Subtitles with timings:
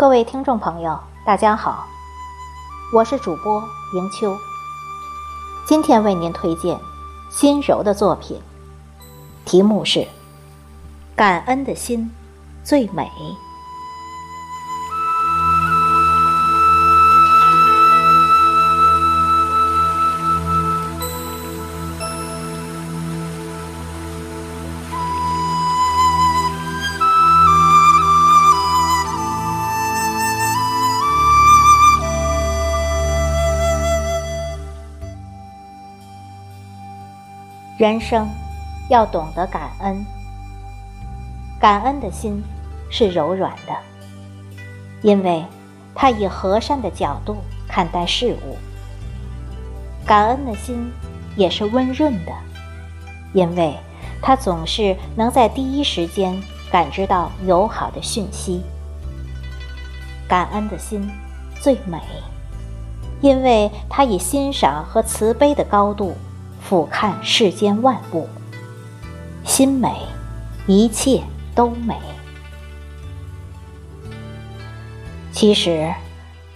[0.00, 1.86] 各位听众朋友，大家好，
[2.90, 3.62] 我是主播
[3.92, 4.34] 迎秋。
[5.66, 6.80] 今天为您推荐
[7.28, 8.40] 心柔的作品，
[9.44, 10.00] 题目是
[11.14, 12.10] 《感恩的心
[12.64, 13.02] 最美》。
[37.80, 38.28] 人生
[38.90, 40.04] 要懂得感恩，
[41.58, 42.44] 感恩的心
[42.90, 43.72] 是柔软的，
[45.00, 45.42] 因为
[45.94, 48.54] 它以和善的角度看待事物；
[50.04, 50.92] 感恩的心
[51.36, 52.32] 也是温润的，
[53.32, 53.74] 因为
[54.20, 56.38] 它总是能在第一时间
[56.70, 58.62] 感知到友好的讯息。
[60.28, 61.10] 感恩的心
[61.62, 61.98] 最美，
[63.22, 66.14] 因为它以欣赏和慈悲的高度。
[66.60, 68.28] 俯瞰世间万物，
[69.44, 70.06] 心美，
[70.66, 71.20] 一切
[71.54, 71.96] 都美。
[75.32, 75.92] 其实，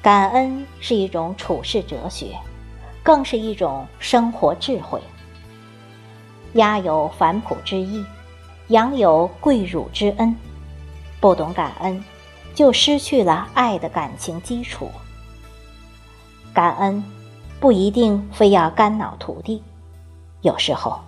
[0.00, 2.36] 感恩是一种处世哲学，
[3.02, 5.00] 更是一种生活智慧。
[6.54, 8.04] 鸦有反哺之意，
[8.68, 10.34] 羊有跪乳之恩。
[11.20, 12.02] 不懂感恩，
[12.54, 14.90] 就失去了爱的感情基础。
[16.54, 17.02] 感恩，
[17.60, 19.62] 不一定非要肝脑涂地。
[20.42, 21.00] 有时候，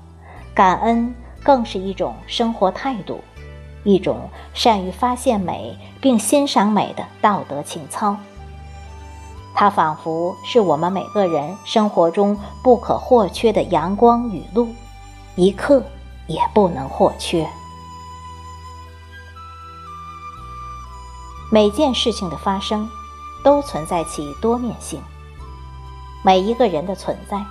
[0.55, 3.21] 感恩更是一种生活态度，
[3.85, 8.17] 一种善于发现美并欣赏美的道德情操。
[9.55, 14.69] 它仿佛是我们每个人生活中不可或缺的阳光雨露，
[15.37, 15.83] 一刻
[16.27, 17.49] 也不能或缺。
[21.53, 22.89] 每件事情的发生，
[23.45, 25.01] 都存在其多面性。
[26.25, 27.45] 每一个人的存在。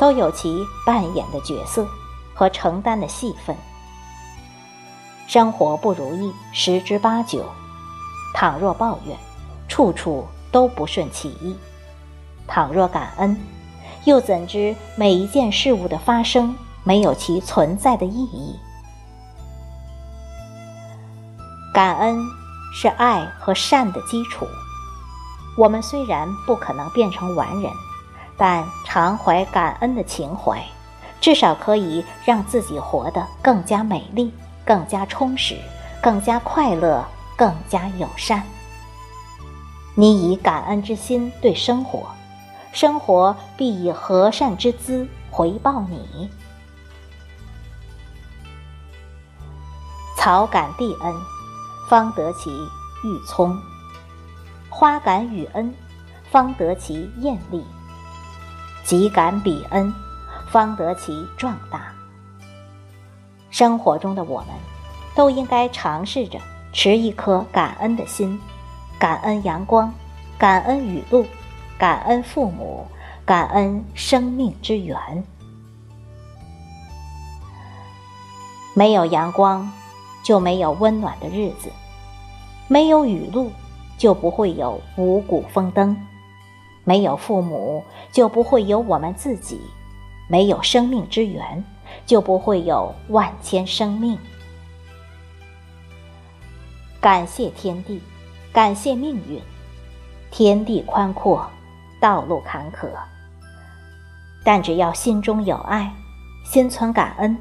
[0.00, 1.86] 都有其扮演的角色
[2.34, 3.54] 和承担的戏份。
[5.26, 7.44] 生活不如意十之八九，
[8.34, 9.14] 倘若抱怨，
[9.68, 11.54] 处处都不顺其意；
[12.48, 13.38] 倘若感恩，
[14.06, 18.58] 又怎知每一件事物的发生没有其存在的意义？
[21.74, 22.18] 感恩
[22.74, 24.46] 是爱和善的基础。
[25.58, 27.70] 我们虽然不可能变成完人。
[28.40, 30.64] 但常怀感恩的情怀，
[31.20, 34.32] 至少可以让自己活得更加美丽、
[34.64, 35.58] 更加充实、
[36.02, 37.04] 更加快乐、
[37.36, 38.42] 更加友善。
[39.94, 42.06] 你以感恩之心对生活，
[42.72, 46.30] 生活必以和善之姿回报你。
[50.16, 51.14] 草感地恩，
[51.90, 53.54] 方得其郁葱；
[54.70, 55.74] 花感雨恩，
[56.30, 57.62] 方得其艳丽。
[58.84, 59.92] 即感彼恩，
[60.50, 61.92] 方得其壮大。
[63.50, 64.48] 生活中的我们，
[65.14, 66.38] 都应该尝试着
[66.72, 68.40] 持一颗感恩的心，
[68.98, 69.92] 感恩阳光，
[70.38, 71.26] 感恩雨露，
[71.78, 72.86] 感恩父母，
[73.24, 74.96] 感恩生命之源。
[78.74, 79.70] 没有阳光，
[80.22, 81.68] 就没有温暖的日子；
[82.68, 83.50] 没有雨露，
[83.98, 85.96] 就不会有五谷丰登。
[86.84, 89.58] 没有父母，就不会有我们自己；
[90.28, 91.64] 没有生命之源，
[92.06, 94.18] 就不会有万千生命。
[97.00, 98.00] 感谢天地，
[98.52, 99.40] 感谢命运。
[100.30, 101.44] 天地宽阔，
[102.00, 102.88] 道路坎坷，
[104.44, 105.92] 但只要心中有爱，
[106.44, 107.36] 心存感恩，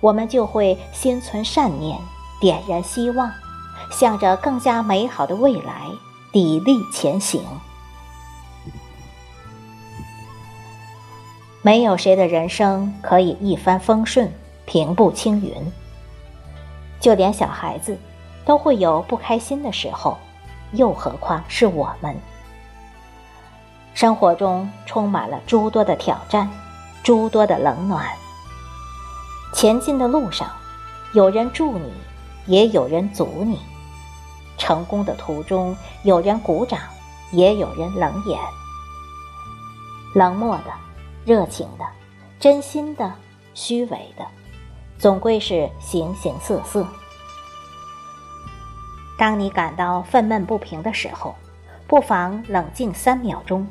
[0.00, 1.98] 我们就会心存善念，
[2.40, 3.30] 点燃希望，
[3.90, 5.88] 向着更加美好的未来
[6.32, 7.42] 砥砺前行。
[11.64, 14.32] 没有谁的人生可以一帆风顺、
[14.66, 15.54] 平步青云。
[16.98, 17.96] 就连小孩子
[18.44, 20.18] 都会有不开心的时候，
[20.72, 22.16] 又何况是我们？
[23.94, 26.50] 生活中充满了诸多的挑战，
[27.04, 28.06] 诸多的冷暖。
[29.54, 30.50] 前进的路上，
[31.14, 31.92] 有人助你，
[32.46, 33.56] 也有人阻你；
[34.58, 36.80] 成功的途中，有人鼓掌，
[37.30, 38.40] 也有人冷眼。
[40.14, 40.72] 冷漠的。
[41.24, 41.84] 热情的、
[42.40, 43.12] 真心的、
[43.54, 44.26] 虚伪的，
[44.98, 46.86] 总归是形形色色。
[49.18, 51.34] 当你感到愤懑不平的时候，
[51.86, 53.66] 不妨冷静三秒钟，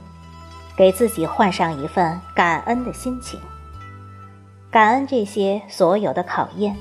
[0.77, 3.39] 给自己换上一份感恩的心情。
[4.69, 6.77] 感恩这些所有的考验，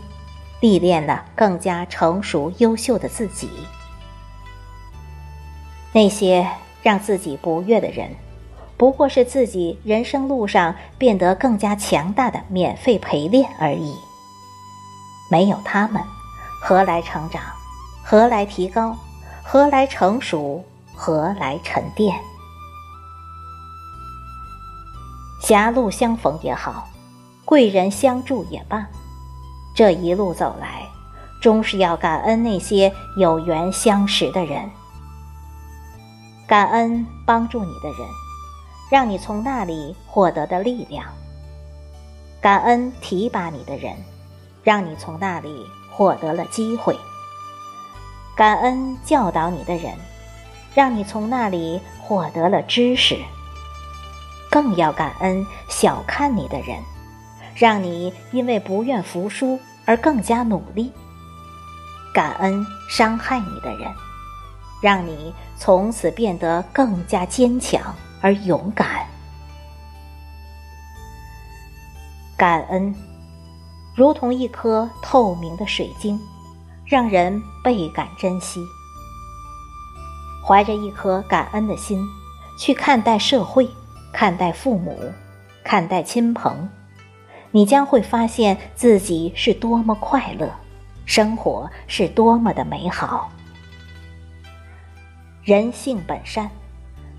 [0.61, 3.50] 历练了更加成熟优秀的自己。
[5.93, 6.46] 那些
[6.82, 8.14] 让自己不悦的人，
[8.81, 13.94] 不过是自己人生路上变得更加强大的免费陪练而已。
[15.31, 16.03] 没有他们，
[16.62, 17.43] 何来成长？
[18.03, 18.97] 何来提高？
[19.44, 20.65] 何来成熟？
[20.94, 22.19] 何来沉淀？
[25.43, 26.88] 狭路相逢也好，
[27.44, 28.87] 贵人相助也罢，
[29.75, 30.88] 这一路走来，
[31.43, 34.71] 终是要感恩那些有缘相识的人。
[36.49, 38.09] 感恩帮助你的人，
[38.90, 41.04] 让你从那里获得的力量；
[42.40, 43.96] 感恩提拔你的人，
[44.64, 46.94] 让你从那里获得了机会；
[48.37, 49.94] 感恩教导你的人，
[50.75, 53.16] 让你从那里获得了知识；
[54.50, 56.82] 更要感恩小看你的人，
[57.54, 60.90] 让你因为不愿服输而更加努力；
[62.12, 63.88] 感恩伤害你的人。
[64.82, 67.94] 让你从此变得更加坚强。
[68.20, 69.06] 而勇敢。
[72.37, 72.94] 感恩，
[73.94, 76.19] 如同一颗透明的水晶，
[76.87, 78.61] 让人倍感珍惜。
[80.46, 82.02] 怀着一颗感恩的心，
[82.58, 83.69] 去看待社会，
[84.12, 84.99] 看待父母，
[85.62, 86.69] 看待亲朋，
[87.50, 90.50] 你将会发现自己是多么快乐，
[91.05, 93.31] 生活是多么的美好。
[95.44, 96.50] 人性本善，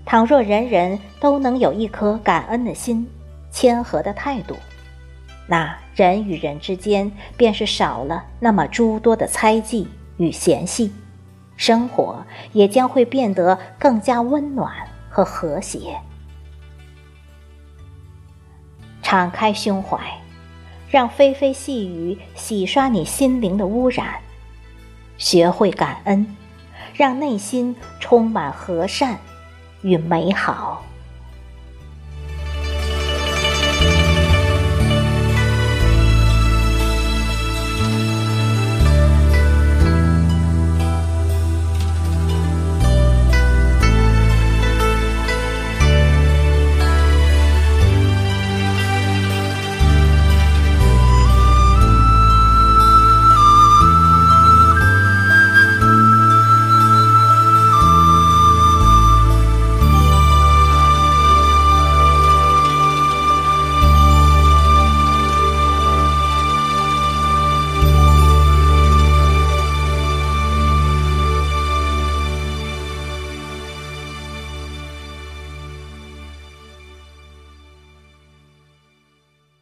[0.04, 3.08] 倘若人人都能有一颗感恩的心、
[3.50, 4.56] 谦和的态度，
[5.46, 9.88] 那人与人之间便是少了那么诸多的猜忌
[10.18, 10.92] 与嫌隙，
[11.56, 14.72] 生活也将会变得更加温暖
[15.08, 15.98] 和和谐。
[19.02, 19.98] 敞开胸怀，
[20.90, 24.20] 让霏霏细雨洗刷你心灵的污染，
[25.16, 26.36] 学会感恩。
[26.94, 29.18] 让内心充满和善
[29.82, 30.84] 与美好。